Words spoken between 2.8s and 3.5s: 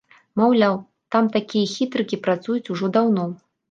даўно.